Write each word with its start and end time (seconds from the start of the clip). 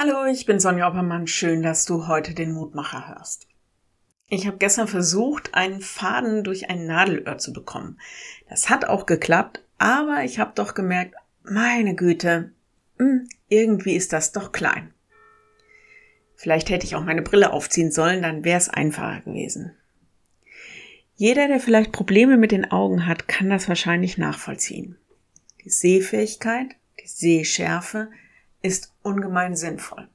Hallo, 0.00 0.26
ich 0.26 0.46
bin 0.46 0.60
Sonja 0.60 0.86
Oppermann. 0.86 1.26
Schön, 1.26 1.60
dass 1.60 1.84
du 1.84 2.06
heute 2.06 2.32
den 2.32 2.52
Mutmacher 2.52 3.08
hörst. 3.08 3.48
Ich 4.28 4.46
habe 4.46 4.56
gestern 4.56 4.86
versucht, 4.86 5.54
einen 5.54 5.80
Faden 5.80 6.44
durch 6.44 6.70
ein 6.70 6.86
Nadelöhr 6.86 7.38
zu 7.38 7.52
bekommen. 7.52 7.98
Das 8.48 8.70
hat 8.70 8.84
auch 8.84 9.06
geklappt, 9.06 9.60
aber 9.76 10.22
ich 10.22 10.38
habe 10.38 10.52
doch 10.54 10.74
gemerkt, 10.74 11.16
meine 11.42 11.96
Güte, 11.96 12.52
hm, 12.98 13.28
irgendwie 13.48 13.96
ist 13.96 14.12
das 14.12 14.30
doch 14.30 14.52
klein. 14.52 14.94
Vielleicht 16.36 16.70
hätte 16.70 16.86
ich 16.86 16.94
auch 16.94 17.04
meine 17.04 17.22
Brille 17.22 17.52
aufziehen 17.52 17.90
sollen, 17.90 18.22
dann 18.22 18.44
wäre 18.44 18.58
es 18.58 18.68
einfacher 18.68 19.22
gewesen. 19.22 19.72
Jeder, 21.16 21.48
der 21.48 21.58
vielleicht 21.58 21.90
Probleme 21.90 22.36
mit 22.36 22.52
den 22.52 22.70
Augen 22.70 23.04
hat, 23.04 23.26
kann 23.26 23.50
das 23.50 23.68
wahrscheinlich 23.68 24.16
nachvollziehen. 24.16 24.96
Die 25.64 25.70
Sehfähigkeit, 25.70 26.76
die 27.02 27.08
Sehschärfe, 27.08 28.10
ist 28.68 28.92
ungemein 29.02 29.56
sinnvoll. 29.56 30.08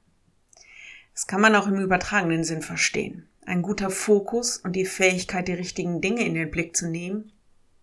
Das 1.14 1.28
kann 1.28 1.42
man 1.42 1.56
auch 1.56 1.68
im 1.68 1.80
übertragenen 1.80 2.44
Sinn 2.44 2.62
verstehen. 2.62 3.28
Ein 3.46 3.64
guter 3.64 3.90
Fokus 3.90 4.58
und 4.58 4.76
die 4.76 4.86
Fähigkeit, 4.86 5.48
die 5.48 5.54
richtigen 5.54 6.02
Dinge 6.02 6.24
in 6.24 6.36
den 6.36 6.52
Blick 6.52 6.78
zu 6.78 6.88
nehmen, 6.88 7.32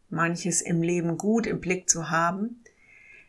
manches 0.08 0.62
im 0.62 0.80
Leben 0.80 1.18
gut 1.18 1.46
im 1.46 1.60
Blick 1.60 1.90
zu 1.90 2.10
haben, 2.10 2.62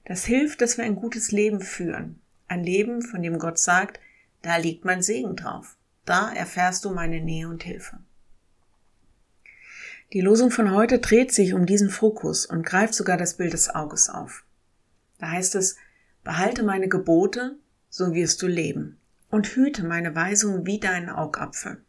das 0.05 0.23
hilft, 0.23 0.61
dass 0.61 0.77
wir 0.77 0.85
ein 0.85 0.95
gutes 0.95 1.31
Leben 1.31 1.61
führen. 1.61 2.21
Ein 2.47 2.63
Leben, 2.63 3.01
von 3.01 3.21
dem 3.21 3.39
Gott 3.39 3.59
sagt, 3.59 3.99
da 4.41 4.57
liegt 4.57 4.85
mein 4.85 5.01
Segen 5.01 5.35
drauf. 5.35 5.77
Da 6.05 6.31
erfährst 6.31 6.85
du 6.85 6.91
meine 6.91 7.21
Nähe 7.21 7.47
und 7.47 7.63
Hilfe. 7.63 7.99
Die 10.13 10.21
Losung 10.21 10.51
von 10.51 10.71
heute 10.71 10.99
dreht 10.99 11.31
sich 11.31 11.53
um 11.53 11.65
diesen 11.65 11.89
Fokus 11.89 12.45
und 12.45 12.65
greift 12.65 12.93
sogar 12.93 13.17
das 13.17 13.37
Bild 13.37 13.53
des 13.53 13.73
Auges 13.73 14.09
auf. 14.09 14.43
Da 15.19 15.29
heißt 15.29 15.55
es, 15.55 15.77
Behalte 16.23 16.63
meine 16.63 16.87
Gebote, 16.87 17.57
so 17.89 18.13
wirst 18.13 18.41
du 18.41 18.47
leben, 18.47 18.99
und 19.29 19.47
hüte 19.47 19.83
meine 19.83 20.15
Weisungen 20.15 20.65
wie 20.65 20.79
deinen 20.79 21.09
Augapfel. 21.09 21.81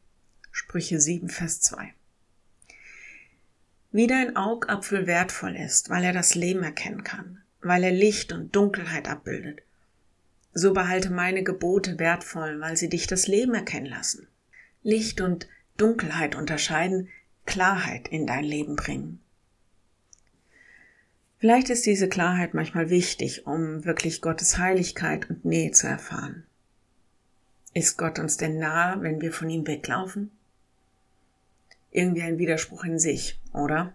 Sprüche 0.50 1.00
7, 1.00 1.28
Vers 1.28 1.60
2. 1.60 1.92
Wie 3.90 4.06
dein 4.06 4.36
Augapfel 4.36 5.06
wertvoll 5.06 5.54
ist, 5.56 5.90
weil 5.90 6.04
er 6.04 6.14
das 6.14 6.34
Leben 6.34 6.62
erkennen 6.62 7.04
kann, 7.04 7.42
weil 7.60 7.84
er 7.84 7.92
Licht 7.92 8.32
und 8.32 8.56
Dunkelheit 8.56 9.06
abbildet, 9.06 9.60
so 10.54 10.72
behalte 10.72 11.10
meine 11.10 11.42
Gebote 11.42 11.98
wertvoll, 11.98 12.60
weil 12.60 12.76
sie 12.76 12.88
dich 12.88 13.06
das 13.06 13.26
Leben 13.26 13.54
erkennen 13.54 13.86
lassen. 13.86 14.28
Licht 14.82 15.20
und 15.20 15.48
Dunkelheit 15.76 16.34
unterscheiden, 16.34 17.08
Klarheit 17.46 18.08
in 18.08 18.26
dein 18.26 18.44
Leben 18.44 18.76
bringen. 18.76 19.20
Vielleicht 21.42 21.70
ist 21.70 21.86
diese 21.86 22.08
Klarheit 22.08 22.54
manchmal 22.54 22.88
wichtig, 22.88 23.48
um 23.48 23.84
wirklich 23.84 24.20
Gottes 24.20 24.58
Heiligkeit 24.58 25.28
und 25.28 25.44
Nähe 25.44 25.72
zu 25.72 25.88
erfahren. 25.88 26.44
Ist 27.74 27.98
Gott 27.98 28.20
uns 28.20 28.36
denn 28.36 28.60
nahe, 28.60 29.02
wenn 29.02 29.20
wir 29.20 29.32
von 29.32 29.50
ihm 29.50 29.66
weglaufen? 29.66 30.30
Irgendwie 31.90 32.22
ein 32.22 32.38
Widerspruch 32.38 32.84
in 32.84 33.00
sich, 33.00 33.40
oder? 33.52 33.92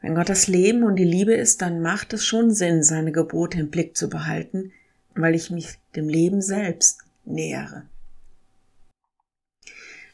Wenn 0.00 0.14
Gott 0.14 0.30
das 0.30 0.46
Leben 0.46 0.84
und 0.84 0.96
die 0.96 1.04
Liebe 1.04 1.34
ist, 1.34 1.60
dann 1.60 1.82
macht 1.82 2.14
es 2.14 2.24
schon 2.24 2.50
Sinn, 2.50 2.82
seine 2.82 3.12
Gebote 3.12 3.60
im 3.60 3.68
Blick 3.68 3.94
zu 3.94 4.08
behalten, 4.08 4.72
weil 5.14 5.34
ich 5.34 5.50
mich 5.50 5.78
dem 5.96 6.08
Leben 6.08 6.40
selbst 6.40 7.04
nähere. 7.26 7.84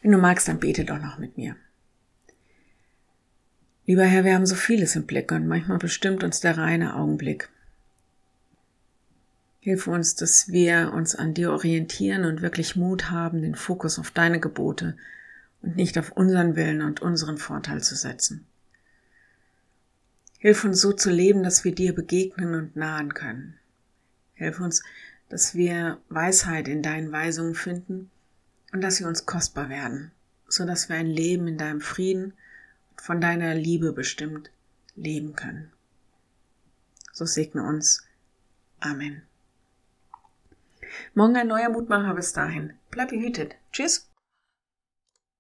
Wenn 0.03 0.11
du 0.11 0.19
magst, 0.19 0.49
dann 0.49 0.59
bete 0.59 0.85
doch 0.85 0.99
noch 0.99 1.19
mit 1.19 1.37
mir. 1.37 1.55
Lieber 3.91 4.05
Herr, 4.05 4.23
wir 4.23 4.35
haben 4.35 4.47
so 4.47 4.55
vieles 4.55 4.95
im 4.95 5.05
Blick 5.05 5.33
und 5.33 5.49
manchmal 5.49 5.79
bestimmt 5.79 6.23
uns 6.23 6.39
der 6.39 6.57
reine 6.57 6.95
Augenblick. 6.95 7.49
Hilf 9.59 9.89
uns, 9.89 10.15
dass 10.15 10.47
wir 10.47 10.93
uns 10.95 11.17
an 11.17 11.35
dir 11.35 11.51
orientieren 11.51 12.25
und 12.25 12.41
wirklich 12.41 12.77
Mut 12.77 13.11
haben, 13.11 13.43
den 13.43 13.57
Fokus 13.57 13.99
auf 13.99 14.13
deine 14.13 14.39
Gebote 14.39 14.97
und 15.61 15.75
nicht 15.75 15.99
auf 15.99 16.13
unseren 16.13 16.55
Willen 16.55 16.83
und 16.83 17.03
unseren 17.03 17.37
Vorteil 17.37 17.83
zu 17.83 17.97
setzen. 17.97 18.47
Hilf 20.39 20.63
uns 20.63 20.81
so 20.81 20.93
zu 20.93 21.11
leben, 21.11 21.43
dass 21.43 21.65
wir 21.65 21.75
dir 21.75 21.93
begegnen 21.93 22.55
und 22.55 22.77
nahen 22.77 23.13
können. 23.13 23.59
Hilf 24.35 24.61
uns, 24.61 24.85
dass 25.31 25.57
wir 25.57 25.99
Weisheit 26.11 26.69
in 26.69 26.83
deinen 26.83 27.11
Weisungen 27.11 27.57
finden 27.57 28.09
und 28.73 28.83
dass 28.83 28.99
sie 28.99 29.05
uns 29.05 29.27
kostbar 29.27 29.69
werden, 29.69 30.13
so 30.47 30.65
dass 30.65 30.89
wir 30.89 30.95
ein 30.95 31.11
Leben 31.11 31.49
in 31.49 31.59
deinem 31.59 31.81
Frieden 31.81 32.35
von 33.01 33.21
deiner 33.21 33.55
Liebe 33.55 33.93
bestimmt 33.93 34.51
leben 34.95 35.35
können. 35.35 35.73
So 37.13 37.25
segne 37.25 37.63
uns. 37.63 38.07
Amen. 38.79 39.23
Morgen 41.15 41.37
ein 41.37 41.49
neuer 41.49 41.71
Mutmacher 41.71 42.15
bis 42.15 42.33
dahin. 42.33 42.75
Bleib 42.91 43.11
behütet. 43.11 43.57
Tschüss. 43.73 44.10